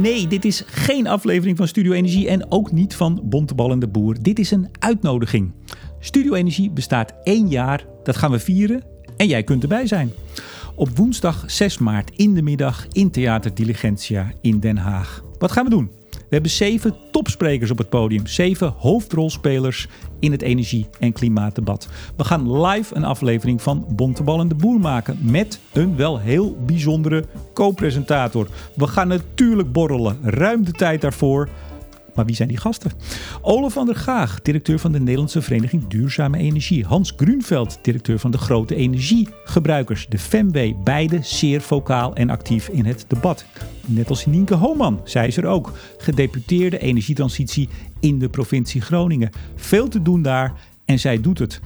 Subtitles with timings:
[0.00, 3.22] Nee, dit is geen aflevering van Studio Energie en ook niet van
[3.78, 4.16] de Boer.
[4.22, 5.52] Dit is een uitnodiging.
[5.98, 8.82] Studio Energie bestaat één jaar, dat gaan we vieren
[9.16, 10.12] en jij kunt erbij zijn.
[10.74, 15.24] Op woensdag 6 maart in de middag in Theater Diligentia in Den Haag.
[15.38, 15.90] Wat gaan we doen?
[16.30, 18.26] We hebben zeven topsprekers op het podium.
[18.26, 19.88] Zeven hoofdrolspelers
[20.20, 21.88] in het energie- en klimaatdebat.
[22.16, 25.18] We gaan live een aflevering van Bontebal en de Boer maken.
[25.20, 27.24] Met een wel heel bijzondere
[27.54, 28.48] co-presentator.
[28.74, 30.18] We gaan natuurlijk borrelen.
[30.22, 31.48] Ruim de tijd daarvoor.
[32.14, 32.90] Maar wie zijn die gasten?
[33.40, 36.84] Olaf van der Gaag, directeur van de Nederlandse Vereniging Duurzame Energie.
[36.84, 40.06] Hans Grunveld, directeur van de Grote Energiegebruikers.
[40.08, 43.44] De FEMW, beide zeer vocaal en actief in het debat.
[43.92, 45.72] Net als Nienke Hooman, zij is er ook.
[45.98, 47.68] Gedeputeerde energietransitie
[48.00, 49.30] in de provincie Groningen.
[49.54, 50.52] Veel te doen daar
[50.84, 51.60] en zij doet het.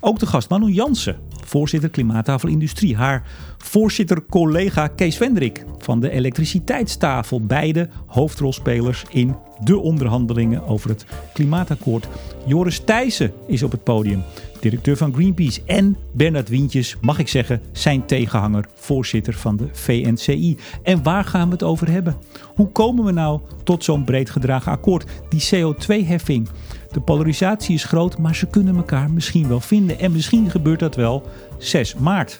[0.00, 2.96] Ook de gast Manu Jansen, voorzitter Klimaattafel Industrie.
[2.96, 3.26] Haar
[3.58, 7.40] voorzitter-collega Kees Vendrik van de elektriciteitstafel.
[7.40, 12.08] Beide hoofdrolspelers in de onderhandelingen over het klimaatakkoord.
[12.46, 14.22] Joris Thijssen is op het podium,
[14.60, 15.60] directeur van Greenpeace.
[15.66, 20.56] En Bernard Wientjes, mag ik zeggen, zijn tegenhanger, voorzitter van de VNCI.
[20.82, 22.16] En waar gaan we het over hebben?
[22.54, 25.04] Hoe komen we nou tot zo'n breed gedragen akkoord?
[25.28, 26.48] Die CO2-heffing.
[26.96, 29.98] De polarisatie is groot, maar ze kunnen elkaar misschien wel vinden.
[29.98, 32.38] En misschien gebeurt dat wel 6 maart.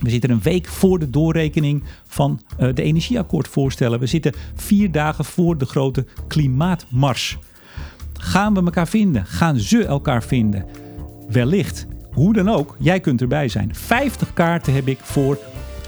[0.00, 4.00] We zitten een week voor de doorrekening van uh, de energieakkoordvoorstellen.
[4.00, 7.38] We zitten vier dagen voor de grote klimaatmars.
[8.12, 9.26] Gaan we elkaar vinden?
[9.26, 10.66] Gaan ze elkaar vinden?
[11.28, 11.86] Wellicht.
[12.12, 13.74] Hoe dan ook, jij kunt erbij zijn.
[13.74, 15.38] 50 kaarten heb ik voor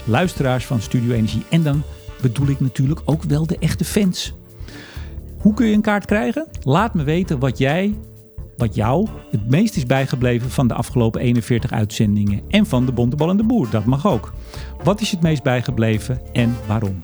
[0.04, 1.44] luisteraars van Studio Energie.
[1.50, 1.82] En dan
[2.22, 4.34] bedoel ik natuurlijk ook wel de echte fans.
[5.46, 6.46] Hoe kun je een kaart krijgen?
[6.62, 7.94] Laat me weten wat jij
[8.56, 13.30] wat jou het meest is bijgebleven van de afgelopen 41 uitzendingen en van de Bontebal
[13.30, 13.70] en de Boer.
[13.70, 14.32] Dat mag ook.
[14.84, 17.02] Wat is het meest bijgebleven en waarom?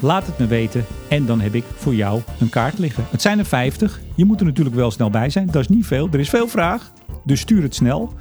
[0.00, 3.04] Laat het me weten en dan heb ik voor jou een kaart liggen.
[3.10, 4.00] Het zijn er 50.
[4.14, 5.46] Je moet er natuurlijk wel snel bij zijn.
[5.46, 6.08] Dat is niet veel.
[6.12, 6.92] Er is veel vraag.
[7.24, 8.12] Dus stuur het snel.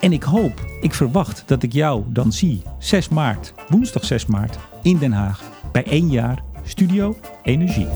[0.00, 4.58] En ik hoop, ik verwacht dat ik jou dan zie 6 maart, woensdag 6 maart
[4.82, 5.42] in Den Haag
[5.72, 7.86] bij één jaar Studio Energie.